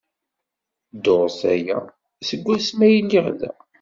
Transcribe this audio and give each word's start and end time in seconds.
Dduṛt 0.93 1.39
aya 1.53 1.77
seg 2.27 2.41
wasmi 2.45 2.83
ay 2.87 2.97
lliɣ 3.03 3.27
da. 3.39 3.51